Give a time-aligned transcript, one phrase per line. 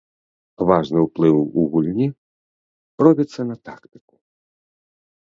[0.69, 2.07] Важны ўплыў у гульні
[3.05, 4.13] робіцца на тактыку.